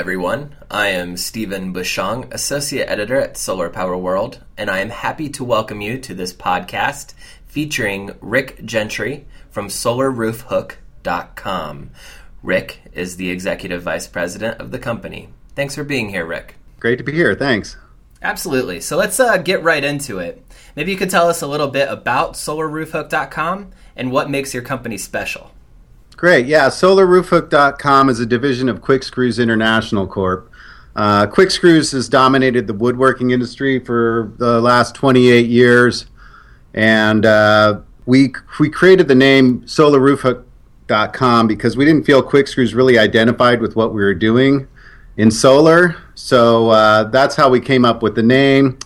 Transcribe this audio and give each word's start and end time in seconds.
everyone. 0.00 0.56
I 0.70 0.88
am 0.88 1.18
Stephen 1.18 1.74
Bushong, 1.74 2.32
Associate 2.32 2.88
Editor 2.88 3.20
at 3.20 3.36
Solar 3.36 3.68
Power 3.68 3.98
World, 3.98 4.42
and 4.56 4.70
I 4.70 4.78
am 4.78 4.88
happy 4.88 5.28
to 5.28 5.44
welcome 5.44 5.82
you 5.82 5.98
to 5.98 6.14
this 6.14 6.32
podcast 6.32 7.12
featuring 7.44 8.12
Rick 8.22 8.64
Gentry 8.64 9.26
from 9.50 9.68
SolarRoofHook.com. 9.68 11.90
Rick 12.42 12.80
is 12.94 13.18
the 13.18 13.28
Executive 13.28 13.82
Vice 13.82 14.06
President 14.06 14.58
of 14.58 14.70
the 14.70 14.78
company. 14.78 15.28
Thanks 15.54 15.74
for 15.74 15.84
being 15.84 16.08
here, 16.08 16.24
Rick. 16.24 16.54
Great 16.78 16.96
to 16.96 17.04
be 17.04 17.12
here. 17.12 17.34
Thanks. 17.34 17.76
Absolutely. 18.22 18.80
So 18.80 18.96
let's 18.96 19.20
uh, 19.20 19.36
get 19.36 19.62
right 19.62 19.84
into 19.84 20.18
it. 20.18 20.42
Maybe 20.76 20.92
you 20.92 20.96
could 20.96 21.10
tell 21.10 21.28
us 21.28 21.42
a 21.42 21.46
little 21.46 21.68
bit 21.68 21.90
about 21.90 22.36
SolarRoofHook.com 22.36 23.70
and 23.96 24.10
what 24.10 24.30
makes 24.30 24.54
your 24.54 24.62
company 24.62 24.96
special. 24.96 25.50
Great. 26.20 26.44
Yeah, 26.44 26.68
SolarRoofHook.com 26.68 28.10
is 28.10 28.20
a 28.20 28.26
division 28.26 28.68
of 28.68 28.82
Quick 28.82 29.02
Screws 29.02 29.38
International 29.38 30.06
Corp. 30.06 30.52
Uh, 30.94 31.26
Quick 31.26 31.50
Screws 31.50 31.92
has 31.92 32.10
dominated 32.10 32.66
the 32.66 32.74
woodworking 32.74 33.30
industry 33.30 33.82
for 33.82 34.30
the 34.36 34.60
last 34.60 34.94
28 34.94 35.48
years, 35.48 36.04
and 36.74 37.24
uh, 37.24 37.80
we 38.04 38.34
we 38.58 38.68
created 38.68 39.08
the 39.08 39.14
name 39.14 39.62
SolarRoofHook.com 39.62 41.46
because 41.46 41.78
we 41.78 41.86
didn't 41.86 42.04
feel 42.04 42.22
Quick 42.22 42.48
Screws 42.48 42.74
really 42.74 42.98
identified 42.98 43.62
with 43.62 43.74
what 43.74 43.94
we 43.94 44.02
were 44.02 44.12
doing 44.12 44.68
in 45.16 45.30
solar. 45.30 45.96
So 46.16 46.68
uh, 46.68 47.04
that's 47.04 47.34
how 47.34 47.48
we 47.48 47.60
came 47.60 47.86
up 47.86 48.02
with 48.02 48.14
the 48.14 48.22
name. 48.22 48.78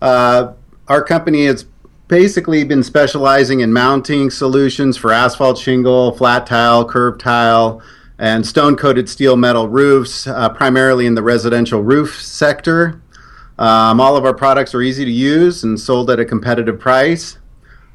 Uh, 0.00 0.54
our 0.88 1.04
company 1.04 1.42
is 1.42 1.66
basically 2.12 2.62
been 2.62 2.82
specializing 2.82 3.60
in 3.60 3.72
mounting 3.72 4.28
solutions 4.28 4.98
for 4.98 5.14
asphalt 5.14 5.56
shingle, 5.56 6.12
flat 6.12 6.46
tile, 6.46 6.84
curved 6.84 7.18
tile, 7.18 7.80
and 8.18 8.46
stone 8.46 8.76
coated 8.76 9.08
steel 9.08 9.34
metal 9.34 9.66
roofs, 9.66 10.26
uh, 10.26 10.46
primarily 10.50 11.06
in 11.06 11.14
the 11.14 11.22
residential 11.22 11.82
roof 11.82 12.20
sector. 12.20 13.00
Um, 13.58 13.98
all 13.98 14.14
of 14.14 14.26
our 14.26 14.34
products 14.34 14.74
are 14.74 14.82
easy 14.82 15.06
to 15.06 15.10
use 15.10 15.64
and 15.64 15.80
sold 15.80 16.10
at 16.10 16.20
a 16.20 16.24
competitive 16.26 16.78
price. 16.78 17.38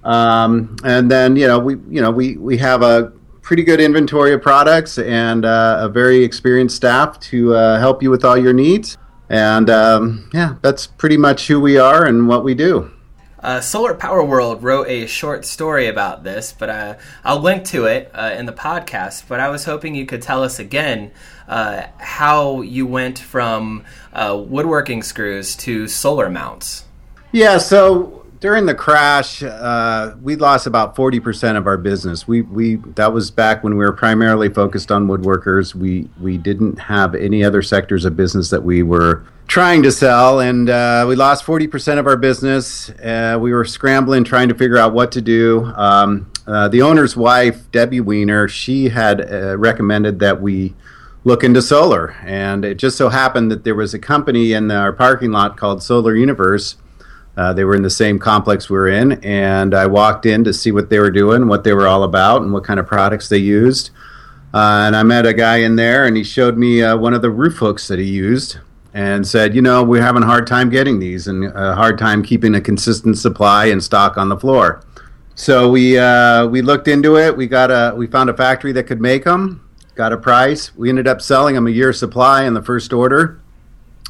Um, 0.04 0.76
and 0.84 1.12
then, 1.12 1.36
you 1.36 1.46
know, 1.46 1.60
we, 1.60 1.76
you 1.88 2.02
know, 2.02 2.10
we, 2.10 2.38
we 2.38 2.58
have 2.58 2.82
a 2.82 3.14
pretty 3.44 3.62
good 3.62 3.80
inventory 3.80 4.34
of 4.34 4.42
products 4.42 4.98
and 4.98 5.46
uh, 5.46 5.78
a 5.82 5.90
very 5.90 6.24
experienced 6.24 6.76
staff 6.76 7.20
to 7.20 7.54
uh, 7.54 7.80
help 7.80 8.02
you 8.02 8.10
with 8.10 8.26
all 8.26 8.36
your 8.36 8.54
needs. 8.54 8.98
And 9.30 9.70
um, 9.70 10.28
yeah, 10.34 10.56
that's 10.64 10.88
pretty 10.88 11.18
much 11.18 11.46
who 11.46 11.62
we 11.62 11.78
are 11.78 12.08
and 12.08 12.28
what 12.28 12.44
we 12.44 12.56
do. 12.56 12.92
Uh, 13.48 13.62
Solar 13.62 13.94
Power 13.94 14.22
World 14.26 14.62
wrote 14.62 14.90
a 14.90 15.08
short 15.08 15.46
story 15.46 15.88
about 15.88 16.22
this, 16.22 16.52
but 16.52 16.70
uh, 16.70 16.96
I'll 17.24 17.40
link 17.40 17.64
to 17.68 17.86
it 17.86 18.12
uh, 18.14 18.36
in 18.38 18.46
the 18.46 18.52
podcast. 18.52 19.24
But 19.30 19.40
I 19.40 19.48
was 19.48 19.64
hoping 19.64 19.96
you 19.96 20.06
could 20.06 20.22
tell 20.22 20.44
us 20.44 20.60
again 20.60 21.12
uh, 21.48 21.84
how 21.98 22.60
you 22.60 22.86
went 22.86 23.18
from 23.18 23.86
uh, 24.12 24.38
woodworking 24.38 25.02
screws 25.02 25.56
to 25.56 25.88
solar 25.88 26.30
mounts. 26.30 26.84
Yeah, 27.32 27.58
so 27.60 28.26
during 28.40 28.66
the 28.66 28.76
crash, 28.76 29.42
uh, 29.44 30.16
we 30.22 30.36
lost 30.36 30.68
about 30.68 30.96
forty 30.96 31.20
percent 31.20 31.58
of 31.58 31.68
our 31.68 31.78
business. 31.78 32.28
We 32.28 32.42
we 32.42 32.76
that 32.96 33.14
was 33.14 33.32
back 33.32 33.64
when 33.64 33.78
we 33.78 33.86
were 33.86 33.94
primarily 33.94 34.50
focused 34.50 34.92
on 34.92 35.08
woodworkers. 35.08 35.74
We 35.76 36.10
we 36.20 36.38
didn't 36.38 36.80
have 36.80 37.16
any 37.16 37.44
other 37.44 37.62
sectors 37.62 38.06
of 38.06 38.16
business 38.16 38.50
that 38.50 38.64
we 38.64 38.84
were 38.84 39.26
trying 39.48 39.82
to 39.84 39.92
sell, 39.92 40.40
and 40.42 40.70
uh, 40.70 41.06
we 41.08 41.16
lost 41.16 41.46
40% 41.46 42.00
of 42.00 42.06
our 42.06 42.18
business. 42.18 42.90
Uh, 42.90 43.38
we 43.40 43.54
were 43.54 43.64
scrambling, 43.64 44.26
trying 44.26 44.50
to 44.50 44.56
figure 44.56 44.78
out 44.78 44.94
what 44.94 45.12
to 45.14 45.22
do. 45.22 45.66
Um, 45.76 46.30
uh, 46.46 46.68
the 46.68 46.82
owner's 46.82 47.16
wife, 47.16 47.72
Debbie 47.72 48.02
Weiner, 48.02 48.50
she 48.50 48.90
had 48.90 49.22
uh, 49.22 49.58
recommended 49.58 50.20
that 50.20 50.42
we 50.42 50.76
look 51.24 51.44
into 51.44 51.62
solar. 51.62 52.12
And 52.24 52.64
it 52.64 52.76
just 52.76 52.98
so 52.98 53.10
happened 53.10 53.52
that 53.52 53.64
there 53.64 53.76
was 53.76 53.94
a 53.94 54.00
company 54.00 54.54
in 54.54 54.72
our 54.72 54.94
parking 54.94 55.32
lot 55.32 55.58
called 55.58 55.84
Solar 55.84 56.16
Universe. 56.16 56.78
Uh, 57.38 57.54
they 57.54 57.64
were 57.64 57.76
in 57.76 57.84
the 57.84 57.90
same 57.90 58.18
complex 58.18 58.70
we 58.70 58.76
were 58.76 58.88
in, 58.88 59.24
and 59.24 59.76
I 59.76 59.86
walked 59.86 60.26
in 60.26 60.44
to 60.44 60.54
see 60.54 60.72
what 60.72 60.90
they 60.90 60.98
were 60.98 61.12
doing, 61.12 61.48
what 61.48 61.64
they 61.64 61.74
were 61.74 61.88
all 61.88 62.04
about, 62.04 62.42
and 62.42 62.52
what 62.52 62.64
kind 62.64 62.80
of 62.80 62.88
products 62.88 63.30
they 63.30 63.38
used. 63.38 63.92
Uh, 64.54 64.86
and 64.88 64.96
I 64.96 65.04
met 65.04 65.28
a 65.28 65.34
guy 65.34 65.58
in 65.58 65.76
there, 65.76 66.06
and 66.06 66.18
he 66.18 66.24
showed 66.24 66.58
me 66.58 66.82
one 66.96 67.14
of 67.14 67.22
the 67.22 67.30
roof 67.30 67.58
hooks 67.58 67.88
that 67.90 68.00
he 68.00 68.06
used 68.06 68.58
and 68.98 69.28
said, 69.28 69.54
you 69.54 69.62
know, 69.62 69.84
we're 69.84 70.02
having 70.02 70.24
a 70.24 70.26
hard 70.26 70.48
time 70.48 70.72
getting 70.72 70.98
these 70.98 71.28
and 71.28 71.46
a 71.56 71.76
hard 71.76 72.00
time 72.00 72.24
keeping 72.24 72.56
a 72.56 72.62
consistent 72.62 73.16
supply 73.16 73.66
and 73.68 73.84
stock 73.84 74.18
on 74.18 74.28
the 74.28 74.38
floor. 74.38 74.84
So 75.36 75.70
we 75.70 76.00
uh, 76.00 76.48
we 76.48 76.64
looked 76.64 76.88
into 76.88 77.16
it. 77.16 77.38
We 77.38 77.46
got 77.46 77.70
a 77.70 77.94
we 77.96 78.08
found 78.08 78.32
a 78.32 78.34
factory 78.34 78.72
that 78.72 78.86
could 78.86 79.00
make 79.00 79.24
them. 79.24 79.64
Got 79.94 80.14
a 80.14 80.18
price. 80.18 80.76
We 80.76 80.90
ended 80.90 81.08
up 81.08 81.22
selling 81.22 81.54
them 81.54 81.68
a 81.68 81.70
year 81.70 81.94
supply 81.94 82.46
in 82.46 82.56
the 82.56 82.64
first 82.64 82.92
order. 82.92 83.40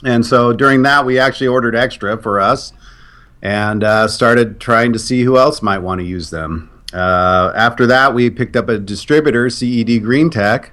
And 0.06 0.26
so 0.26 0.54
during 0.54 0.84
that, 0.84 1.06
we 1.06 1.20
actually 1.20 1.48
ordered 1.48 1.76
extra 1.76 2.16
for 2.22 2.40
us 2.40 2.72
and 3.42 3.84
uh, 3.84 4.08
started 4.08 4.60
trying 4.60 4.94
to 4.94 5.00
see 5.00 5.24
who 5.24 5.38
else 5.38 5.62
might 5.62 5.80
want 5.80 6.00
to 6.00 6.06
use 6.06 6.30
them. 6.30 6.72
Uh, 6.94 7.52
after 7.56 7.86
that, 7.88 8.14
we 8.14 8.30
picked 8.30 8.56
up 8.56 8.70
a 8.70 8.78
distributor, 8.78 9.50
CED 9.50 10.02
Green 10.04 10.30
Tech, 10.30 10.72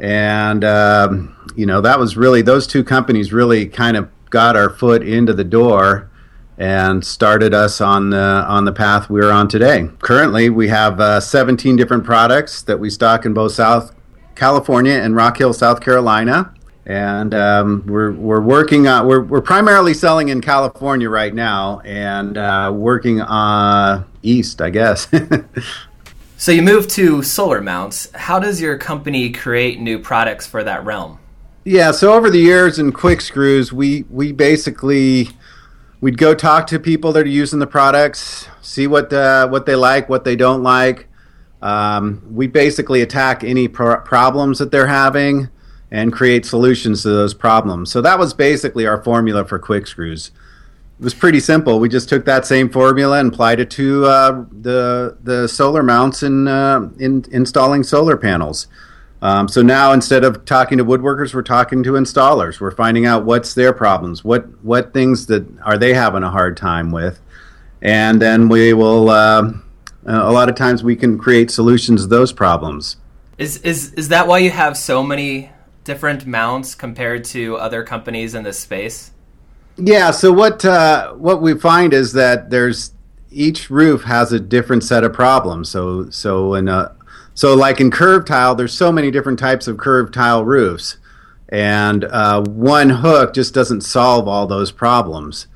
and 0.00 0.64
um, 0.64 1.52
you 1.56 1.66
know 1.66 1.80
that 1.80 1.98
was 1.98 2.16
really 2.16 2.42
those 2.42 2.66
two 2.66 2.84
companies 2.84 3.32
really 3.32 3.66
kind 3.66 3.96
of 3.96 4.08
got 4.30 4.56
our 4.56 4.70
foot 4.70 5.02
into 5.02 5.32
the 5.32 5.44
door 5.44 6.10
and 6.58 7.04
started 7.04 7.54
us 7.54 7.80
on 7.80 8.10
the 8.10 8.18
on 8.18 8.64
the 8.64 8.72
path 8.72 9.08
we're 9.08 9.30
on 9.30 9.48
today. 9.48 9.88
Currently, 10.00 10.50
we 10.50 10.68
have 10.68 11.00
uh, 11.00 11.20
17 11.20 11.76
different 11.76 12.04
products 12.04 12.62
that 12.62 12.78
we 12.78 12.90
stock 12.90 13.24
in 13.24 13.32
both 13.32 13.52
South 13.52 13.94
California 14.34 14.92
and 14.92 15.14
Rock 15.14 15.38
Hill, 15.38 15.52
South 15.52 15.80
Carolina. 15.80 16.52
And 16.88 17.34
um, 17.34 17.84
we're, 17.86 18.12
we're 18.12 18.40
working 18.40 18.88
on, 18.88 19.06
we're, 19.06 19.22
we're 19.22 19.42
primarily 19.42 19.94
selling 19.94 20.30
in 20.30 20.40
California 20.40 21.08
right 21.08 21.34
now 21.34 21.80
and 21.80 22.36
uh, 22.36 22.72
working 22.74 23.20
uh, 23.20 24.04
east, 24.22 24.60
I 24.60 24.70
guess. 24.70 25.06
So 26.40 26.52
you 26.52 26.62
move 26.62 26.86
to 26.90 27.20
solar 27.24 27.60
mounts. 27.60 28.12
How 28.14 28.38
does 28.38 28.60
your 28.60 28.78
company 28.78 29.32
create 29.32 29.80
new 29.80 29.98
products 29.98 30.46
for 30.46 30.62
that 30.62 30.84
realm? 30.84 31.18
Yeah, 31.64 31.90
so 31.90 32.12
over 32.12 32.30
the 32.30 32.38
years 32.38 32.78
in 32.78 32.92
Quick 32.92 33.20
Screws, 33.20 33.72
we 33.72 34.04
we 34.08 34.30
basically 34.30 35.30
we'd 36.00 36.16
go 36.16 36.36
talk 36.36 36.68
to 36.68 36.78
people 36.78 37.10
that 37.14 37.24
are 37.24 37.28
using 37.28 37.58
the 37.58 37.66
products, 37.66 38.46
see 38.62 38.86
what 38.86 39.10
the, 39.10 39.48
what 39.50 39.66
they 39.66 39.74
like, 39.74 40.08
what 40.08 40.22
they 40.22 40.36
don't 40.36 40.62
like. 40.62 41.08
Um, 41.60 42.22
we 42.30 42.46
basically 42.46 43.02
attack 43.02 43.42
any 43.42 43.66
pro- 43.66 44.00
problems 44.02 44.60
that 44.60 44.70
they're 44.70 44.86
having 44.86 45.48
and 45.90 46.12
create 46.12 46.44
solutions 46.44 47.02
to 47.02 47.08
those 47.08 47.34
problems. 47.34 47.90
So 47.90 48.00
that 48.02 48.18
was 48.18 48.34
basically 48.34 48.86
our 48.86 49.02
formula 49.02 49.44
for 49.44 49.58
Quick 49.58 49.86
Screws 49.86 50.30
it 50.98 51.04
was 51.04 51.14
pretty 51.14 51.38
simple. 51.38 51.78
We 51.78 51.88
just 51.88 52.08
took 52.08 52.24
that 52.24 52.44
same 52.44 52.68
formula 52.68 53.20
and 53.20 53.32
applied 53.32 53.60
it 53.60 53.70
to 53.72 54.04
uh, 54.06 54.44
the 54.50 55.16
the 55.22 55.46
solar 55.46 55.82
mounts 55.82 56.24
and 56.24 56.48
uh, 56.48 56.88
in 56.98 57.24
installing 57.30 57.84
solar 57.84 58.16
panels. 58.16 58.66
Um, 59.22 59.46
so 59.48 59.62
now 59.62 59.92
instead 59.92 60.24
of 60.24 60.44
talking 60.44 60.78
to 60.78 60.84
woodworkers, 60.84 61.34
we're 61.34 61.42
talking 61.42 61.84
to 61.84 61.92
installers. 61.92 62.60
We're 62.60 62.72
finding 62.72 63.06
out 63.06 63.24
what's 63.24 63.54
their 63.54 63.72
problems, 63.72 64.24
what 64.24 64.46
what 64.64 64.92
things 64.92 65.26
that 65.26 65.46
are 65.62 65.78
they 65.78 65.94
having 65.94 66.24
a 66.24 66.30
hard 66.30 66.56
time 66.56 66.90
with, 66.90 67.20
and 67.80 68.20
then 68.20 68.48
we 68.48 68.72
will. 68.72 69.10
Uh, 69.10 69.52
a 70.04 70.32
lot 70.32 70.48
of 70.48 70.56
times 70.56 70.82
we 70.82 70.96
can 70.96 71.16
create 71.16 71.50
solutions 71.50 72.02
to 72.02 72.08
those 72.08 72.32
problems. 72.32 72.96
Is 73.36 73.58
is 73.58 73.92
is 73.92 74.08
that 74.08 74.26
why 74.26 74.38
you 74.38 74.50
have 74.50 74.76
so 74.76 75.04
many 75.04 75.52
different 75.88 76.26
mounts 76.26 76.74
compared 76.74 77.24
to 77.24 77.56
other 77.56 77.82
companies 77.82 78.34
in 78.34 78.44
this 78.44 78.58
space? 78.58 79.10
Yeah. 79.76 80.10
So 80.10 80.30
what 80.30 80.64
uh, 80.64 81.14
what 81.14 81.40
we 81.40 81.54
find 81.58 81.94
is 81.94 82.12
that 82.12 82.50
there's 82.50 82.92
each 83.30 83.70
roof 83.70 84.02
has 84.02 84.32
a 84.32 84.38
different 84.38 84.84
set 84.84 85.02
of 85.02 85.12
problems. 85.12 85.70
So 85.70 86.10
so 86.10 86.54
in 86.54 86.68
a 86.68 86.94
so 87.34 87.54
like 87.54 87.80
in 87.80 87.90
curved 87.90 88.26
tile, 88.26 88.54
there's 88.54 88.74
so 88.74 88.92
many 88.92 89.10
different 89.10 89.38
types 89.38 89.66
of 89.66 89.78
curved 89.78 90.12
tile 90.12 90.44
roofs, 90.44 90.98
and 91.48 92.04
uh, 92.04 92.42
one 92.42 92.90
hook 92.90 93.32
just 93.32 93.54
doesn't 93.54 93.80
solve 93.80 94.28
all 94.28 94.46
those 94.46 94.70
problems. 94.70 95.46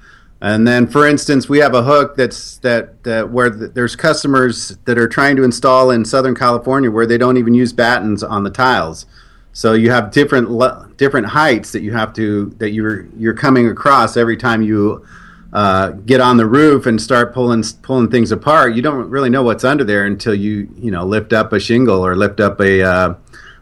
And 0.40 0.66
then, 0.66 0.88
for 0.88 1.06
instance, 1.06 1.48
we 1.48 1.58
have 1.58 1.72
a 1.72 1.84
hook 1.84 2.16
that's 2.16 2.56
that, 2.58 3.04
that 3.04 3.30
where 3.30 3.48
there's 3.48 3.94
customers 3.94 4.76
that 4.86 4.98
are 4.98 5.06
trying 5.06 5.36
to 5.36 5.44
install 5.44 5.90
in 5.92 6.04
Southern 6.04 6.34
California 6.34 6.90
where 6.90 7.06
they 7.06 7.18
don't 7.18 7.36
even 7.36 7.54
use 7.54 7.72
battens 7.72 8.24
on 8.24 8.42
the 8.42 8.50
tiles. 8.50 9.06
So 9.52 9.74
you 9.74 9.90
have 9.90 10.10
different 10.10 10.50
le- 10.50 10.88
different 10.96 11.26
heights 11.26 11.72
that 11.72 11.82
you 11.82 11.92
have 11.92 12.12
to 12.14 12.46
that 12.58 12.70
you're 12.70 13.06
you're 13.16 13.34
coming 13.34 13.68
across 13.68 14.16
every 14.16 14.36
time 14.36 14.62
you 14.62 15.06
uh, 15.52 15.90
get 15.90 16.20
on 16.20 16.38
the 16.38 16.46
roof 16.46 16.86
and 16.86 17.00
start 17.00 17.34
pulling 17.34 17.62
pulling 17.82 18.10
things 18.10 18.32
apart. 18.32 18.74
You 18.74 18.82
don't 18.82 19.10
really 19.10 19.28
know 19.28 19.42
what's 19.42 19.64
under 19.64 19.84
there 19.84 20.06
until 20.06 20.34
you 20.34 20.68
you 20.76 20.90
know 20.90 21.04
lift 21.04 21.32
up 21.32 21.52
a 21.52 21.60
shingle 21.60 22.04
or 22.04 22.16
lift 22.16 22.40
up 22.40 22.60
a 22.60 22.82
uh, 22.82 23.14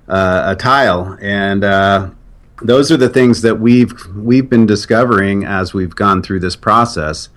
uh, 0.08 0.42
a 0.46 0.56
tile, 0.56 1.18
and 1.20 1.64
uh, 1.64 2.10
those 2.62 2.92
are 2.92 2.96
the 2.96 3.08
things 3.08 3.42
that 3.42 3.58
we've 3.58 3.92
we've 4.14 4.48
been 4.48 4.66
discovering 4.66 5.44
as 5.44 5.74
we've 5.74 5.94
gone 5.96 6.22
through 6.22 6.40
this 6.40 6.54
process. 6.54 7.28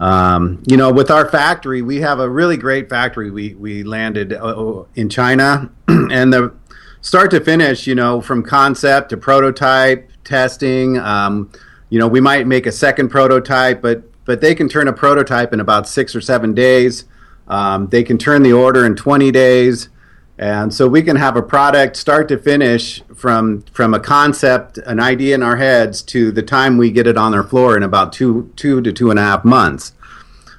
Um, 0.00 0.62
you 0.66 0.76
know, 0.76 0.92
with 0.92 1.10
our 1.10 1.28
factory, 1.28 1.82
we 1.82 2.02
have 2.02 2.20
a 2.20 2.28
really 2.28 2.58
great 2.58 2.90
factory. 2.90 3.30
We 3.30 3.54
we 3.54 3.82
landed 3.82 4.34
uh, 4.34 4.84
in 4.94 5.08
China, 5.08 5.70
and 5.88 6.30
the 6.30 6.52
start 7.00 7.30
to 7.30 7.40
finish, 7.40 7.86
you 7.86 7.94
know, 7.94 8.20
from 8.20 8.42
concept 8.42 9.10
to 9.10 9.16
prototype 9.16 10.10
testing. 10.24 10.98
Um, 10.98 11.50
you 11.90 11.98
know, 11.98 12.08
we 12.08 12.20
might 12.20 12.46
make 12.46 12.66
a 12.66 12.72
second 12.72 13.08
prototype, 13.08 13.80
but 13.80 14.02
but 14.24 14.42
they 14.42 14.54
can 14.54 14.68
turn 14.68 14.88
a 14.88 14.92
prototype 14.92 15.54
in 15.54 15.60
about 15.60 15.88
six 15.88 16.14
or 16.14 16.20
seven 16.20 16.52
days. 16.52 17.06
Um, 17.46 17.88
they 17.88 18.02
can 18.02 18.18
turn 18.18 18.42
the 18.42 18.52
order 18.52 18.84
in 18.84 18.94
20 18.94 19.30
days. 19.30 19.88
And 20.38 20.72
so 20.72 20.86
we 20.86 21.02
can 21.02 21.16
have 21.16 21.34
a 21.34 21.42
product 21.42 21.96
start 21.96 22.28
to 22.28 22.38
finish 22.38 23.02
from 23.14 23.62
from 23.72 23.92
a 23.92 23.98
concept, 23.98 24.78
an 24.78 25.00
idea 25.00 25.34
in 25.34 25.42
our 25.42 25.56
heads 25.56 26.00
to 26.02 26.30
the 26.30 26.42
time 26.42 26.76
we 26.76 26.92
get 26.92 27.08
it 27.08 27.16
on 27.16 27.32
their 27.32 27.42
floor 27.42 27.76
in 27.76 27.82
about 27.82 28.12
two 28.12 28.52
two 28.54 28.80
to 28.82 28.92
two 28.92 29.10
and 29.10 29.18
a 29.18 29.22
half 29.22 29.44
months. 29.44 29.92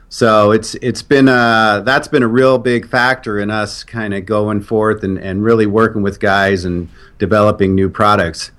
So 0.10 0.52
it's 0.52 0.76
it's 0.76 1.02
been 1.02 1.28
a 1.28 1.84
that's 1.86 2.08
been 2.08 2.24
a 2.24 2.28
real 2.28 2.58
big 2.58 2.90
factor 2.90 3.40
in 3.40 3.52
us 3.52 3.84
kind 3.84 4.14
of 4.14 4.26
going 4.26 4.62
forth 4.62 5.04
and, 5.04 5.18
and 5.20 5.44
really 5.44 5.68
working 5.68 6.02
with 6.02 6.20
guys 6.20 6.66
and 6.66 6.90
developing 7.20 7.76
new 7.76 7.90
products. 7.90 8.52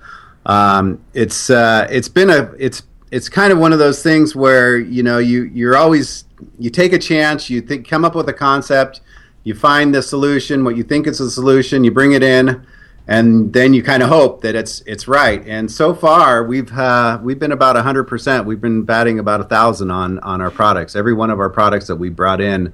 Um, 0.45 1.03
it's 1.13 1.49
uh, 1.49 1.87
it's 1.89 2.07
been 2.07 2.29
a 2.29 2.53
it's 2.57 2.83
it's 3.11 3.27
kind 3.27 3.51
of 3.51 3.59
one 3.59 3.73
of 3.73 3.79
those 3.79 4.01
things 4.01 4.35
where 4.35 4.77
you 4.77 5.03
know 5.03 5.17
you 5.17 5.43
you're 5.43 5.75
always 5.75 6.23
you 6.57 6.69
take 6.69 6.93
a 6.93 6.99
chance, 6.99 7.49
you 7.49 7.61
think 7.61 7.87
come 7.87 8.05
up 8.05 8.15
with 8.15 8.29
a 8.29 8.33
concept 8.33 9.01
you 9.43 9.55
find 9.55 9.93
the 9.93 10.01
solution, 10.01 10.63
what 10.63 10.75
you 10.77 10.83
think 10.83 11.07
is 11.07 11.17
the 11.17 11.29
solution, 11.29 11.83
you 11.83 11.91
bring 11.91 12.11
it 12.11 12.23
in, 12.23 12.65
and 13.11 13.51
then 13.51 13.73
you 13.73 13.83
kind 13.83 14.01
of 14.01 14.07
hope 14.07 14.39
that 14.43 14.55
it's 14.55 14.79
it's 14.85 15.05
right. 15.05 15.45
And 15.45 15.69
so 15.69 15.93
far, 15.93 16.45
we've 16.45 16.71
uh, 16.71 17.19
we've 17.21 17.37
been 17.37 17.51
about 17.51 17.75
hundred 17.75 18.05
percent. 18.05 18.45
We've 18.45 18.61
been 18.61 18.83
batting 18.83 19.19
about 19.19 19.41
a 19.41 19.43
thousand 19.43 19.91
on 19.91 20.19
on 20.19 20.39
our 20.39 20.49
products. 20.49 20.95
Every 20.95 21.11
one 21.13 21.29
of 21.29 21.37
our 21.37 21.49
products 21.49 21.87
that 21.87 21.97
we 21.97 22.07
brought 22.07 22.39
in 22.39 22.71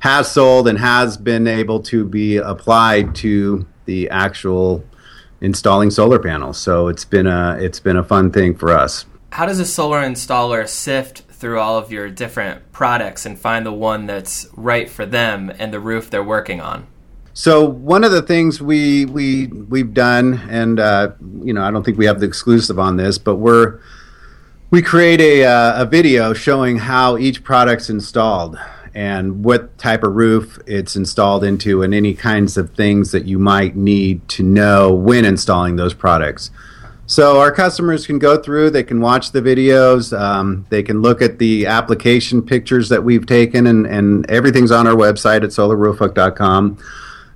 has 0.00 0.30
sold 0.32 0.66
and 0.66 0.76
has 0.76 1.16
been 1.16 1.46
able 1.46 1.80
to 1.84 2.04
be 2.04 2.38
applied 2.38 3.14
to 3.16 3.64
the 3.84 4.10
actual 4.10 4.84
installing 5.40 5.92
solar 5.92 6.18
panels. 6.18 6.58
So 6.58 6.88
it's 6.88 7.04
been 7.04 7.28
a 7.28 7.56
it's 7.60 7.78
been 7.78 7.96
a 7.96 8.04
fun 8.04 8.32
thing 8.32 8.56
for 8.56 8.72
us. 8.72 9.06
How 9.30 9.46
does 9.46 9.60
a 9.60 9.64
solar 9.64 10.02
installer 10.02 10.66
sift 10.66 11.20
through 11.30 11.60
all 11.60 11.78
of 11.78 11.92
your 11.92 12.10
different 12.10 12.72
products 12.72 13.24
and 13.24 13.38
find 13.38 13.64
the 13.64 13.72
one 13.72 14.06
that's 14.06 14.48
right 14.56 14.90
for 14.90 15.06
them 15.06 15.52
and 15.60 15.72
the 15.72 15.78
roof 15.78 16.10
they're 16.10 16.24
working 16.24 16.60
on? 16.60 16.88
So 17.36 17.66
one 17.66 18.02
of 18.02 18.12
the 18.12 18.22
things 18.22 18.62
we 18.62 19.04
we 19.04 19.48
we've 19.48 19.92
done, 19.92 20.40
and 20.48 20.80
uh, 20.80 21.10
you 21.42 21.52
know, 21.52 21.62
I 21.62 21.70
don't 21.70 21.84
think 21.84 21.98
we 21.98 22.06
have 22.06 22.18
the 22.18 22.24
exclusive 22.24 22.78
on 22.78 22.96
this, 22.96 23.18
but 23.18 23.36
we're 23.36 23.78
we 24.70 24.80
create 24.80 25.20
a 25.20 25.44
uh, 25.44 25.82
a 25.82 25.84
video 25.84 26.32
showing 26.32 26.78
how 26.78 27.18
each 27.18 27.44
product's 27.44 27.90
installed 27.90 28.58
and 28.94 29.44
what 29.44 29.76
type 29.76 30.02
of 30.02 30.16
roof 30.16 30.58
it's 30.66 30.96
installed 30.96 31.44
into, 31.44 31.82
and 31.82 31.92
any 31.92 32.14
kinds 32.14 32.56
of 32.56 32.70
things 32.70 33.12
that 33.12 33.26
you 33.26 33.38
might 33.38 33.76
need 33.76 34.26
to 34.30 34.42
know 34.42 34.94
when 34.94 35.26
installing 35.26 35.76
those 35.76 35.92
products. 35.92 36.50
So 37.04 37.38
our 37.38 37.52
customers 37.52 38.06
can 38.06 38.18
go 38.18 38.42
through, 38.42 38.70
they 38.70 38.82
can 38.82 39.02
watch 39.02 39.32
the 39.32 39.42
videos, 39.42 40.18
um, 40.18 40.64
they 40.70 40.82
can 40.82 41.02
look 41.02 41.20
at 41.20 41.38
the 41.38 41.66
application 41.66 42.40
pictures 42.40 42.88
that 42.88 43.04
we've 43.04 43.26
taken, 43.26 43.66
and, 43.66 43.86
and 43.86 44.28
everything's 44.30 44.70
on 44.70 44.86
our 44.86 44.94
website 44.94 45.44
at 45.44 45.50
solarroofhook.com. 45.50 46.78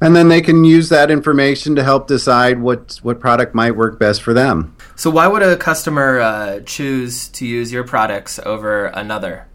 And 0.00 0.16
then 0.16 0.28
they 0.28 0.40
can 0.40 0.64
use 0.64 0.88
that 0.88 1.10
information 1.10 1.76
to 1.76 1.84
help 1.84 2.06
decide 2.06 2.60
what 2.60 2.98
what 3.02 3.20
product 3.20 3.54
might 3.54 3.76
work 3.76 3.98
best 3.98 4.22
for 4.22 4.32
them. 4.32 4.74
So 4.96 5.10
why 5.10 5.26
would 5.26 5.42
a 5.42 5.56
customer 5.56 6.20
uh, 6.20 6.60
choose 6.60 7.28
to 7.28 7.46
use 7.46 7.70
your 7.70 7.84
products 7.84 8.38
over 8.40 8.86
another? 8.86 9.46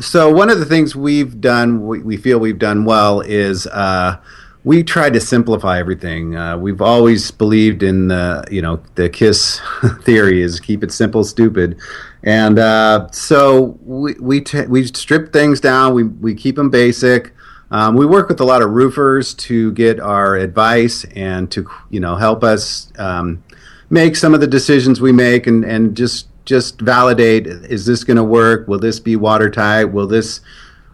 So 0.00 0.32
one 0.32 0.48
of 0.48 0.58
the 0.58 0.64
things 0.64 0.96
we've 0.96 1.40
done, 1.40 1.86
we, 1.86 1.98
we 2.00 2.16
feel 2.16 2.38
we've 2.38 2.58
done 2.58 2.84
well, 2.86 3.20
is 3.20 3.66
uh, 3.66 4.16
we 4.64 4.82
try 4.82 5.10
to 5.10 5.20
simplify 5.20 5.78
everything. 5.78 6.36
Uh, 6.36 6.56
we've 6.56 6.80
always 6.80 7.30
believed 7.30 7.82
in 7.82 8.08
the 8.08 8.44
you 8.50 8.62
know 8.62 8.80
the 8.94 9.08
KISS 9.08 9.60
theory 10.02 10.40
is 10.40 10.60
keep 10.60 10.82
it 10.82 10.92
simple, 10.92 11.24
stupid, 11.24 11.78
and 12.22 12.58
uh, 12.58 13.08
so 13.10 13.78
we 13.82 14.14
we 14.14 14.40
t- 14.40 14.66
we 14.66 14.86
strip 14.86 15.32
things 15.32 15.60
down. 15.60 15.94
We 15.94 16.04
we 16.04 16.34
keep 16.34 16.56
them 16.56 16.70
basic. 16.70 17.34
Um, 17.72 17.96
we 17.96 18.06
work 18.06 18.28
with 18.28 18.40
a 18.40 18.44
lot 18.44 18.62
of 18.62 18.70
roofers 18.70 19.34
to 19.34 19.72
get 19.72 19.98
our 19.98 20.36
advice 20.36 21.04
and 21.16 21.50
to 21.50 21.68
you 21.90 21.98
know 21.98 22.14
help 22.14 22.44
us 22.44 22.92
um, 22.98 23.42
make 23.90 24.14
some 24.14 24.34
of 24.34 24.40
the 24.40 24.46
decisions 24.46 25.00
we 25.00 25.10
make 25.10 25.48
and 25.48 25.64
and 25.64 25.96
just 25.96 26.28
just 26.44 26.80
validate 26.80 27.46
is 27.46 27.86
this 27.86 28.04
going 28.04 28.16
to 28.16 28.24
work? 28.24 28.68
Will 28.68 28.78
this 28.78 29.00
be 29.00 29.16
watertight? 29.16 29.92
Will 29.92 30.06
this 30.06 30.40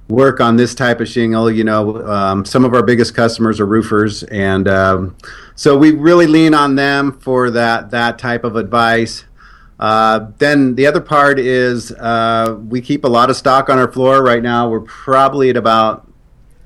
work 0.09 0.41
on 0.41 0.57
this 0.57 0.75
type 0.75 1.01
of 1.01 1.09
shingle. 1.09 1.51
You 1.51 1.65
know, 1.65 2.07
um, 2.07 2.45
some 2.45 2.65
of 2.65 2.75
our 2.75 2.83
biggest 2.83 3.15
customers 3.15 3.61
are 3.61 3.67
roofers, 3.67 4.23
and 4.25 4.67
um, 4.67 5.17
so 5.55 5.77
we 5.77 5.93
really 5.93 6.27
lean 6.27 6.55
on 6.55 6.77
them 6.77 7.13
for 7.21 7.51
that 7.51 7.91
that 7.91 8.19
type 8.19 8.45
of 8.45 8.57
advice. 8.57 9.25
Uh, 9.79 10.31
then 10.39 10.75
the 10.75 10.87
other 10.87 11.01
part 11.01 11.39
is 11.39 11.93
uh, 11.93 12.57
we 12.69 12.81
keep 12.81 13.05
a 13.05 13.09
lot 13.09 13.31
of 13.31 13.37
stock 13.37 13.69
on 13.69 13.79
our 13.79 13.91
floor 13.91 14.23
right 14.25 14.43
now. 14.43 14.69
We're 14.69 14.81
probably 14.81 15.51
at 15.51 15.57
about 15.57 16.08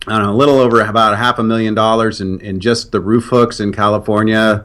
I 0.06 0.16
don't 0.18 0.26
know, 0.26 0.32
a 0.32 0.34
little 0.34 0.58
over 0.58 0.80
about 0.80 1.16
half 1.16 1.38
a 1.38 1.44
million 1.44 1.74
dollars 1.74 2.20
in, 2.20 2.40
in 2.40 2.58
just 2.58 2.90
the 2.90 3.00
roof 3.00 3.26
hooks 3.26 3.60
in 3.60 3.72
California. 3.72 4.64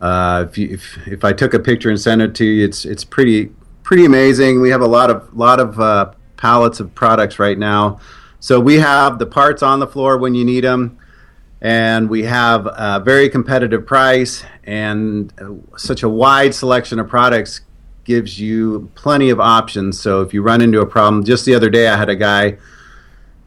Uh, 0.00 0.46
if, 0.48 0.58
you, 0.58 0.70
if, 0.70 1.06
if 1.06 1.24
I 1.24 1.32
took 1.32 1.54
a 1.54 1.60
picture 1.60 1.88
and 1.88 2.00
sent 2.00 2.20
it 2.20 2.34
to 2.36 2.44
you, 2.44 2.64
it's 2.64 2.84
it's 2.84 3.04
pretty 3.04 3.52
pretty 3.84 4.04
amazing. 4.04 4.60
We 4.60 4.70
have 4.70 4.80
a 4.80 4.86
lot 4.86 5.10
of 5.10 5.32
lot 5.36 5.60
of 5.60 5.78
uh, 5.78 6.12
pallets 6.36 6.80
of 6.80 6.92
products 6.94 7.38
right 7.38 7.56
now. 7.56 8.00
So 8.40 8.58
we 8.58 8.80
have 8.80 9.20
the 9.20 9.26
parts 9.26 9.62
on 9.62 9.78
the 9.78 9.86
floor 9.86 10.18
when 10.18 10.34
you 10.34 10.44
need 10.44 10.64
them, 10.64 10.98
and 11.60 12.10
we 12.10 12.24
have 12.24 12.66
a 12.66 13.00
very 13.04 13.28
competitive 13.28 13.86
price 13.86 14.44
and 14.64 15.32
such 15.76 16.02
a 16.02 16.08
wide 16.08 16.52
selection 16.52 16.98
of 16.98 17.08
products 17.08 17.60
gives 18.04 18.40
you 18.40 18.90
plenty 18.96 19.30
of 19.30 19.38
options. 19.38 20.00
So 20.00 20.22
if 20.22 20.34
you 20.34 20.42
run 20.42 20.60
into 20.60 20.80
a 20.80 20.86
problem, 20.86 21.22
just 21.22 21.44
the 21.44 21.54
other 21.54 21.70
day 21.70 21.86
I 21.86 21.96
had 21.96 22.08
a 22.08 22.16
guy 22.16 22.58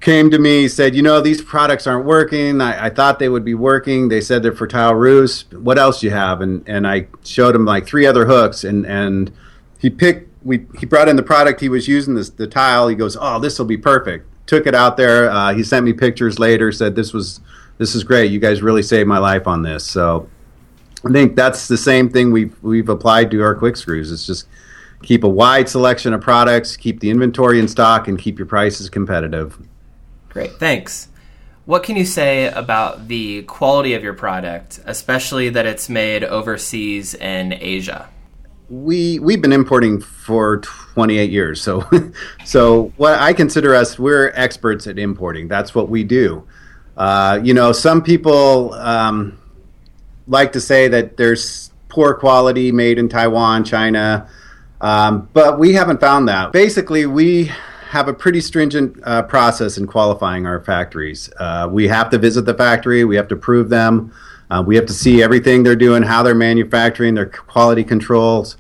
came 0.06 0.30
to 0.30 0.38
me 0.38 0.68
said, 0.68 0.94
you 0.94 1.02
know, 1.02 1.20
these 1.20 1.42
products 1.42 1.88
aren't 1.88 2.06
working. 2.06 2.62
I, 2.62 2.86
I, 2.86 2.90
thought 2.92 3.18
they 3.18 3.28
would 3.28 3.44
be 3.44 3.56
working. 3.56 4.08
They 4.08 4.22
said 4.22 4.44
they're 4.44 4.52
for 4.52 4.68
tile 4.68 4.94
roofs. 4.94 5.52
What 5.52 5.80
else 5.80 6.04
you 6.04 6.12
have? 6.12 6.42
And 6.42 6.64
and 6.70 6.88
I 6.88 7.08
showed 7.24 7.56
him 7.56 7.66
like 7.66 7.88
three 7.88 8.06
other 8.06 8.26
hooks, 8.26 8.64
and 8.64 8.86
and 8.86 9.34
he 9.80 9.90
picked 9.90 10.30
we 10.46 10.68
he 10.78 10.86
brought 10.86 11.10
in 11.10 11.16
the 11.16 11.24
product 11.24 11.60
he 11.60 11.70
was 11.70 11.88
using 11.88 12.14
this 12.14 12.30
the 12.30 12.46
tile. 12.46 12.88
He 12.88 12.96
goes, 12.96 13.18
"Oh, 13.20 13.40
this 13.40 13.58
will 13.58 13.66
be 13.66 13.78
perfect." 13.78 14.30
Took 14.46 14.68
it 14.68 14.76
out 14.76 14.96
there. 14.96 15.32
Uh, 15.32 15.56
he 15.56 15.64
sent 15.64 15.84
me 15.84 15.92
pictures 15.92 16.38
later. 16.38 16.72
Said 16.72 16.96
this 16.96 17.12
was 17.12 17.40
this 17.80 17.96
is 17.96 18.04
great. 18.04 18.32
You 18.32 18.40
guys 18.40 18.62
really 18.62 18.84
saved 18.84 19.08
my 19.08 19.18
life 19.18 19.48
on 19.48 19.64
this. 19.64 19.84
So 19.84 20.30
I 21.04 21.12
think 21.12 21.36
that's 21.36 21.68
the 21.68 21.78
same 21.78 22.12
thing 22.12 22.32
we've 22.32 22.56
we've 22.62 22.90
applied 22.90 23.32
to 23.32 23.42
our 23.42 23.56
quick 23.56 23.76
screws. 23.76 24.12
It's 24.12 24.28
just 24.28 24.48
keep 25.02 25.24
a 25.24 25.30
wide 25.30 25.68
selection 25.68 26.14
of 26.14 26.22
products, 26.22 26.78
keep 26.78 27.00
the 27.00 27.10
inventory 27.10 27.60
in 27.60 27.68
stock, 27.68 28.08
and 28.08 28.20
keep 28.20 28.38
your 28.38 28.46
prices 28.46 28.88
competitive. 28.88 29.58
Great, 30.36 30.52
thanks. 30.60 31.08
What 31.64 31.84
can 31.84 31.96
you 31.96 32.04
say 32.04 32.48
about 32.48 33.08
the 33.08 33.44
quality 33.44 33.94
of 33.94 34.04
your 34.04 34.14
product, 34.14 34.82
especially 34.84 35.48
that 35.48 35.66
it's 35.66 35.88
made 35.88 36.26
overseas 36.26 37.14
in 37.14 37.54
Asia? 37.54 38.10
we 38.68 39.20
we've 39.20 39.42
been 39.42 39.54
importing 39.54 40.02
for 40.02 40.58
28 40.58 41.30
years 41.30 41.62
so 41.62 41.88
so 42.46 42.92
what 42.98 43.20
i 43.20 43.32
consider 43.32 43.76
us 43.76 44.00
we're 44.00 44.32
experts 44.34 44.88
at 44.88 44.98
importing 44.98 45.48
that's 45.48 45.76
what 45.76 45.88
we 45.88 46.04
do 46.04 46.44
uh, 46.98 47.40
you 47.44 47.54
know 47.54 47.72
some 47.72 48.02
people 48.02 48.74
um, 48.74 49.38
like 50.28 50.52
to 50.52 50.60
say 50.60 50.88
that 50.88 51.16
there's 51.16 51.72
poor 51.90 52.16
quality 52.16 52.72
made 52.72 52.98
in 52.98 53.08
taiwan 53.08 53.64
china 53.64 54.28
um, 54.82 55.30
but 55.32 55.60
we 55.60 55.74
haven't 55.74 56.00
found 56.00 56.28
that 56.28 56.52
basically 56.52 57.06
we 57.06 57.52
have 57.90 58.08
a 58.08 58.14
pretty 58.14 58.42
stringent 58.42 58.98
uh, 59.04 59.22
process 59.24 59.78
in 59.78 59.88
qualifying 59.88 60.46
our 60.46 60.62
factories 60.62 61.30
uh, 61.40 61.68
we 61.72 61.88
have 61.88 62.10
to 62.10 62.18
visit 62.18 62.46
the 62.46 62.54
factory 62.54 63.04
we 63.04 63.16
have 63.16 63.28
to 63.28 63.36
prove 63.36 63.70
them 63.70 64.12
uh, 64.50 64.64
we 64.66 64.76
have 64.76 64.86
to 64.86 64.94
see 64.94 65.24
everything 65.24 65.64
they're 65.64 65.76
doing, 65.76 66.04
how 66.04 66.22
they're 66.24 66.36
manufacturing, 66.36 67.16
their 67.16 67.26
quality 67.26 67.84
controls. 67.84 68.58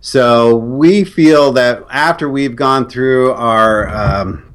So 0.00 0.56
we 0.56 1.04
feel 1.04 1.52
that 1.52 1.82
after 1.90 2.28
we've 2.28 2.56
gone 2.56 2.88
through 2.88 3.32
our 3.32 3.88
um, 3.88 4.54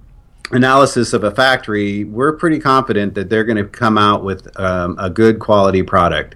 analysis 0.52 1.14
of 1.14 1.24
a 1.24 1.32
factory, 1.32 2.06
we're 2.06 2.34
pretty 2.34 2.60
confident 2.60 3.14
that 3.16 3.30
they're 3.30 3.44
going 3.44 3.58
to 3.58 3.66
come 3.66 3.98
out 3.98 4.24
with 4.24 4.48
um, 4.60 4.96
a 5.00 5.10
good 5.10 5.40
quality 5.40 5.84
product. 5.84 6.36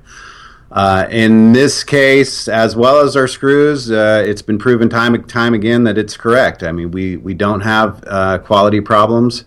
Uh, 0.72 1.08
in 1.10 1.54
this 1.54 1.84
case, 1.84 2.48
as 2.48 2.76
well 2.76 3.00
as 3.00 3.16
our 3.16 3.28
screws, 3.28 3.90
uh, 3.90 4.24
it's 4.26 4.42
been 4.42 4.58
proven 4.58 4.90
time 4.90 5.16
and 5.16 5.28
time 5.30 5.54
again 5.54 5.84
that 5.86 5.98
it's 5.98 6.18
correct. 6.18 6.62
I 6.62 6.72
mean, 6.72 6.92
we, 6.92 7.18
we 7.18 7.34
don't 7.34 7.62
have 7.62 8.04
uh, 8.06 8.40
quality 8.40 8.82
problems. 8.82 9.46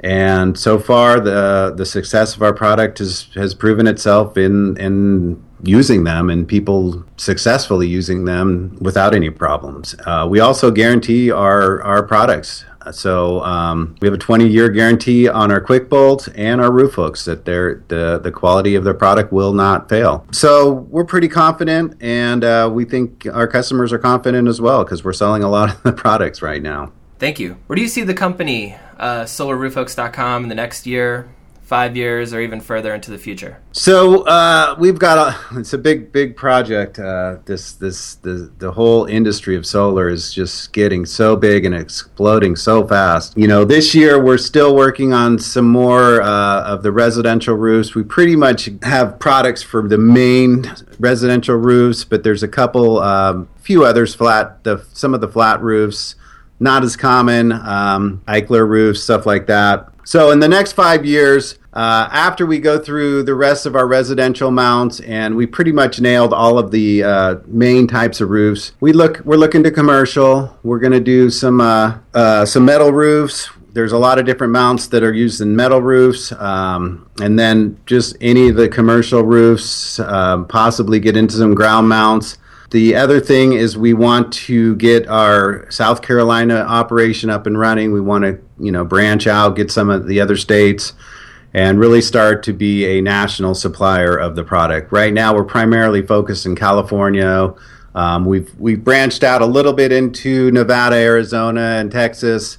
And 0.00 0.56
so 0.56 0.78
far, 0.78 1.18
the 1.18 1.74
the 1.76 1.84
success 1.84 2.36
of 2.36 2.42
our 2.42 2.52
product 2.52 2.98
has 2.98 3.26
has 3.34 3.52
proven 3.52 3.88
itself 3.88 4.36
in 4.36 4.76
in 4.76 5.42
using 5.64 6.04
them 6.04 6.30
and 6.30 6.46
people 6.46 7.04
successfully 7.16 7.88
using 7.88 8.24
them 8.24 8.76
without 8.80 9.12
any 9.12 9.28
problems. 9.28 9.96
Uh, 10.06 10.24
we 10.30 10.38
also 10.38 10.70
guarantee 10.70 11.32
our 11.32 11.82
our 11.82 12.04
products 12.04 12.64
So 12.92 13.42
um, 13.42 13.96
we 14.00 14.06
have 14.06 14.14
a 14.14 14.18
20 14.18 14.46
year 14.46 14.68
guarantee 14.68 15.28
on 15.28 15.50
our 15.50 15.60
quick 15.60 15.88
bolt 15.88 16.28
and 16.34 16.60
our 16.60 16.72
roof 16.72 16.94
hooks 16.94 17.24
that 17.24 17.44
the 17.44 18.20
the 18.22 18.32
quality 18.32 18.74
of 18.74 18.84
their 18.84 18.94
product 18.94 19.32
will 19.32 19.52
not 19.52 19.88
fail. 19.88 20.26
So 20.32 20.72
we're 20.72 21.04
pretty 21.04 21.28
confident, 21.28 21.96
and 22.00 22.44
uh, 22.44 22.70
we 22.72 22.84
think 22.84 23.26
our 23.32 23.46
customers 23.46 23.92
are 23.92 23.98
confident 23.98 24.48
as 24.48 24.60
well 24.60 24.84
because 24.84 25.04
we're 25.04 25.12
selling 25.12 25.42
a 25.42 25.48
lot 25.48 25.74
of 25.74 25.82
the 25.82 25.92
products 25.92 26.42
right 26.42 26.62
now. 26.62 26.92
Thank 27.18 27.40
you. 27.40 27.56
Where 27.66 27.74
do 27.74 27.82
you 27.82 27.88
see 27.88 28.02
the 28.02 28.14
company, 28.14 28.76
uh, 28.96 29.24
SolarRoofHooks.com, 29.24 30.44
in 30.44 30.48
the 30.48 30.54
next 30.54 30.86
year? 30.86 31.28
Five 31.68 31.94
years 31.94 32.32
or 32.32 32.40
even 32.40 32.62
further 32.62 32.94
into 32.94 33.10
the 33.10 33.18
future? 33.18 33.60
So 33.72 34.22
uh, 34.22 34.74
we've 34.78 34.98
got 34.98 35.18
a 35.18 35.58
it's 35.58 35.74
a 35.74 35.78
big 35.78 36.10
big 36.12 36.34
project. 36.34 36.98
Uh, 36.98 37.36
this 37.44 37.72
this 37.72 38.14
the 38.16 38.50
the 38.58 38.72
whole 38.72 39.04
industry 39.04 39.54
of 39.54 39.66
solar 39.66 40.08
is 40.08 40.32
just 40.32 40.72
getting 40.72 41.04
so 41.04 41.36
big 41.36 41.66
and 41.66 41.74
exploding 41.74 42.56
so 42.56 42.86
fast. 42.86 43.36
You 43.36 43.48
know, 43.48 43.66
this 43.66 43.94
year 43.94 44.22
we're 44.22 44.38
still 44.38 44.74
working 44.74 45.12
on 45.12 45.38
some 45.38 45.68
more 45.68 46.22
uh, 46.22 46.62
of 46.62 46.82
the 46.82 46.90
residential 46.90 47.54
roofs. 47.54 47.94
We 47.94 48.02
pretty 48.02 48.34
much 48.34 48.70
have 48.82 49.18
products 49.18 49.62
for 49.62 49.86
the 49.86 49.98
main 49.98 50.72
residential 50.98 51.56
roofs, 51.56 52.02
but 52.02 52.24
there's 52.24 52.42
a 52.42 52.48
couple, 52.48 52.98
um, 53.00 53.46
few 53.60 53.84
others 53.84 54.14
flat. 54.14 54.64
The 54.64 54.84
some 54.94 55.12
of 55.12 55.20
the 55.20 55.28
flat 55.28 55.60
roofs. 55.60 56.14
Not 56.60 56.82
as 56.82 56.96
common, 56.96 57.52
um, 57.52 58.20
Eichler 58.26 58.66
roofs, 58.66 59.00
stuff 59.00 59.26
like 59.26 59.46
that. 59.46 59.92
So, 60.08 60.30
in 60.30 60.40
the 60.40 60.48
next 60.48 60.72
five 60.72 61.04
years, 61.04 61.58
uh, 61.74 62.08
after 62.10 62.46
we 62.46 62.60
go 62.60 62.78
through 62.78 63.24
the 63.24 63.34
rest 63.34 63.66
of 63.66 63.76
our 63.76 63.86
residential 63.86 64.50
mounts 64.50 65.00
and 65.00 65.36
we 65.36 65.44
pretty 65.44 65.70
much 65.70 66.00
nailed 66.00 66.32
all 66.32 66.58
of 66.58 66.70
the 66.70 67.04
uh, 67.04 67.36
main 67.46 67.86
types 67.86 68.22
of 68.22 68.30
roofs, 68.30 68.72
we 68.80 68.94
look 68.94 69.20
we're 69.26 69.36
looking 69.36 69.62
to 69.64 69.70
commercial. 69.70 70.58
We're 70.62 70.78
going 70.78 70.94
to 70.94 71.00
do 71.00 71.28
some 71.28 71.60
uh, 71.60 71.98
uh, 72.14 72.46
some 72.46 72.64
metal 72.64 72.90
roofs. 72.90 73.50
There's 73.74 73.92
a 73.92 73.98
lot 73.98 74.18
of 74.18 74.24
different 74.24 74.54
mounts 74.54 74.86
that 74.86 75.02
are 75.02 75.12
used 75.12 75.42
in 75.42 75.54
metal 75.54 75.82
roofs, 75.82 76.32
um, 76.32 77.06
and 77.20 77.38
then 77.38 77.78
just 77.84 78.16
any 78.22 78.48
of 78.48 78.56
the 78.56 78.70
commercial 78.70 79.22
roofs. 79.22 80.00
Um, 80.00 80.48
possibly 80.48 81.00
get 81.00 81.18
into 81.18 81.34
some 81.34 81.52
ground 81.52 81.86
mounts. 81.86 82.38
The 82.70 82.96
other 82.96 83.18
thing 83.18 83.54
is 83.54 83.78
we 83.78 83.94
want 83.94 84.32
to 84.34 84.76
get 84.76 85.08
our 85.08 85.70
South 85.70 86.02
Carolina 86.02 86.56
operation 86.56 87.30
up 87.30 87.46
and 87.46 87.58
running. 87.58 87.92
We 87.92 88.00
want 88.00 88.24
to, 88.24 88.38
you 88.58 88.70
know, 88.70 88.84
branch 88.84 89.26
out, 89.26 89.56
get 89.56 89.70
some 89.70 89.88
of 89.88 90.06
the 90.06 90.20
other 90.20 90.36
states 90.36 90.92
and 91.54 91.80
really 91.80 92.02
start 92.02 92.42
to 92.42 92.52
be 92.52 92.84
a 92.84 93.00
national 93.00 93.54
supplier 93.54 94.14
of 94.14 94.36
the 94.36 94.44
product. 94.44 94.92
Right 94.92 95.14
now, 95.14 95.34
we're 95.34 95.44
primarily 95.44 96.02
focused 96.02 96.44
in 96.44 96.56
California. 96.56 97.54
Um, 97.94 98.26
we've 98.26 98.54
we've 98.58 98.84
branched 98.84 99.24
out 99.24 99.40
a 99.40 99.46
little 99.46 99.72
bit 99.72 99.90
into 99.90 100.50
Nevada, 100.50 100.96
Arizona, 100.96 101.78
and 101.78 101.90
Texas, 101.90 102.58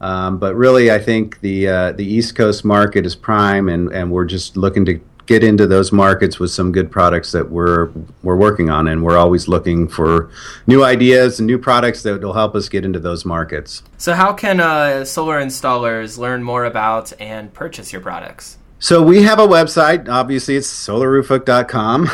um, 0.00 0.38
but 0.38 0.54
really, 0.54 0.90
I 0.90 1.00
think 1.00 1.40
the 1.40 1.68
uh, 1.68 1.92
the 1.92 2.04
East 2.04 2.36
Coast 2.36 2.64
market 2.64 3.04
is 3.04 3.16
prime, 3.16 3.68
and, 3.68 3.92
and 3.92 4.12
we're 4.12 4.24
just 4.24 4.56
looking 4.56 4.84
to 4.84 5.00
get 5.28 5.44
into 5.44 5.66
those 5.66 5.92
markets 5.92 6.40
with 6.40 6.50
some 6.50 6.72
good 6.72 6.90
products 6.90 7.30
that 7.32 7.50
we're 7.50 7.90
we're 8.22 8.36
working 8.36 8.70
on, 8.70 8.88
and 8.88 9.04
we're 9.04 9.18
always 9.18 9.46
looking 9.46 9.86
for 9.86 10.30
new 10.66 10.82
ideas 10.82 11.38
and 11.38 11.46
new 11.46 11.58
products 11.58 12.02
that 12.02 12.20
will 12.20 12.32
help 12.32 12.56
us 12.56 12.68
get 12.68 12.84
into 12.84 12.98
those 12.98 13.24
markets. 13.24 13.82
So, 13.98 14.14
how 14.14 14.32
can 14.32 14.58
uh, 14.58 15.04
solar 15.04 15.40
installers 15.40 16.18
learn 16.18 16.42
more 16.42 16.64
about 16.64 17.12
and 17.20 17.52
purchase 17.52 17.92
your 17.92 18.00
products? 18.00 18.58
So 18.80 19.02
we 19.02 19.22
have 19.22 19.40
a 19.40 19.46
website. 19.46 20.08
Obviously, 20.08 20.54
it's 20.54 20.68
solarroofhook.com. 20.68 22.08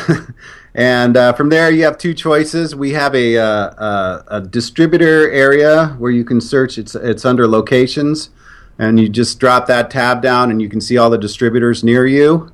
and 0.73 1.15
uh, 1.15 1.33
from 1.33 1.49
there, 1.49 1.69
you 1.71 1.83
have 1.83 1.99
two 1.99 2.15
choices. 2.15 2.75
We 2.75 2.91
have 2.93 3.13
a, 3.13 3.37
uh, 3.37 3.45
a, 3.45 4.23
a, 4.27 4.41
distributor 4.41 5.29
area 5.29 5.89
where 5.99 6.09
you 6.09 6.25
can 6.25 6.41
search. 6.41 6.79
It's, 6.79 6.95
it's 6.95 7.23
under 7.23 7.47
locations. 7.47 8.31
And 8.79 8.99
you 8.99 9.09
just 9.09 9.39
drop 9.39 9.67
that 9.67 9.91
tab 9.91 10.23
down, 10.23 10.49
and 10.49 10.59
you 10.59 10.67
can 10.67 10.81
see 10.81 10.97
all 10.97 11.11
the 11.11 11.19
distributors 11.19 11.83
near 11.83 12.07
you 12.07 12.51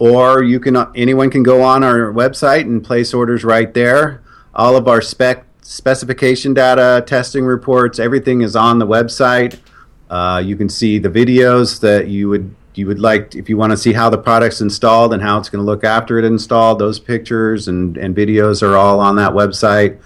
or 0.00 0.42
you 0.42 0.58
can 0.58 0.76
anyone 0.96 1.30
can 1.30 1.44
go 1.44 1.62
on 1.62 1.84
our 1.84 2.10
website 2.12 2.62
and 2.62 2.82
place 2.82 3.14
orders 3.14 3.44
right 3.44 3.72
there. 3.74 4.22
All 4.52 4.74
of 4.74 4.88
our 4.88 5.00
spec 5.00 5.44
specification 5.62 6.54
data, 6.54 7.04
testing 7.06 7.44
reports, 7.44 8.00
everything 8.00 8.40
is 8.40 8.56
on 8.56 8.80
the 8.80 8.86
website. 8.86 9.60
Uh, 10.08 10.42
you 10.44 10.56
can 10.56 10.68
see 10.68 10.98
the 10.98 11.10
videos 11.10 11.80
that 11.80 12.08
you 12.08 12.28
would 12.28 12.52
you 12.74 12.86
would 12.86 12.98
like 12.98 13.34
if 13.34 13.48
you 13.48 13.58
want 13.58 13.72
to 13.72 13.76
see 13.76 13.92
how 13.92 14.08
the 14.08 14.16
product's 14.16 14.62
installed 14.62 15.12
and 15.12 15.22
how 15.22 15.38
it's 15.38 15.50
going 15.50 15.60
to 15.60 15.66
look 15.66 15.84
after 15.84 16.18
it 16.18 16.24
installed. 16.24 16.78
Those 16.78 16.98
pictures 16.98 17.68
and, 17.68 17.96
and 17.98 18.16
videos 18.16 18.62
are 18.62 18.76
all 18.76 19.00
on 19.00 19.16
that 19.16 19.32
website. 19.32 20.00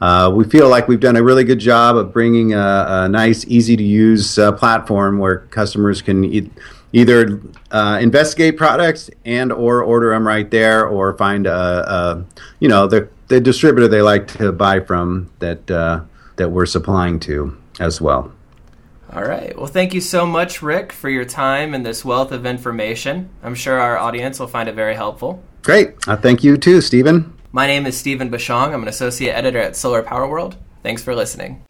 Uh, 0.00 0.30
we 0.32 0.44
feel 0.44 0.68
like 0.68 0.88
we've 0.88 1.00
done 1.00 1.16
a 1.16 1.22
really 1.22 1.42
good 1.42 1.58
job 1.58 1.96
of 1.96 2.12
bringing 2.12 2.52
a, 2.52 2.86
a 2.88 3.08
nice, 3.08 3.44
easy 3.46 3.76
to 3.76 3.82
use 3.82 4.38
uh, 4.38 4.52
platform 4.52 5.18
where 5.18 5.38
customers 5.46 6.02
can. 6.02 6.24
E- 6.24 6.50
either 6.92 7.40
uh, 7.70 7.98
investigate 8.00 8.56
products 8.56 9.10
and 9.24 9.52
or 9.52 9.82
order 9.82 10.10
them 10.10 10.26
right 10.26 10.50
there 10.50 10.86
or 10.86 11.16
find 11.16 11.46
a, 11.46 11.52
a 11.52 12.24
you 12.60 12.68
know 12.68 12.86
the 12.86 13.08
the 13.28 13.40
distributor 13.40 13.88
they 13.88 14.02
like 14.02 14.26
to 14.26 14.52
buy 14.52 14.80
from 14.80 15.30
that 15.38 15.70
uh, 15.70 16.00
that 16.36 16.50
we're 16.50 16.66
supplying 16.66 17.20
to 17.20 17.56
as 17.80 18.00
well. 18.00 18.32
All 19.12 19.24
right. 19.24 19.56
Well, 19.56 19.66
thank 19.66 19.94
you 19.94 20.02
so 20.02 20.26
much, 20.26 20.60
Rick, 20.60 20.92
for 20.92 21.08
your 21.08 21.24
time 21.24 21.72
and 21.72 21.84
this 21.84 22.04
wealth 22.04 22.30
of 22.30 22.44
information. 22.44 23.30
I'm 23.42 23.54
sure 23.54 23.78
our 23.78 23.96
audience 23.96 24.38
will 24.38 24.48
find 24.48 24.68
it 24.68 24.74
very 24.74 24.94
helpful. 24.94 25.42
Great. 25.62 25.94
Uh, 26.06 26.16
thank 26.16 26.44
you 26.44 26.58
too, 26.58 26.80
Stephen. 26.82 27.32
My 27.50 27.66
name 27.66 27.86
is 27.86 27.96
Stephen 27.96 28.30
Bushong. 28.30 28.74
I'm 28.74 28.82
an 28.82 28.88
associate 28.88 29.32
editor 29.32 29.58
at 29.58 29.76
Solar 29.76 30.02
Power 30.02 30.28
World. 30.28 30.56
Thanks 30.82 31.02
for 31.02 31.14
listening. 31.14 31.64